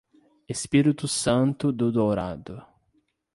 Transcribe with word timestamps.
Espírito 0.49 1.07
Santo 1.07 1.71
do 1.71 1.91
Dourado 1.91 2.65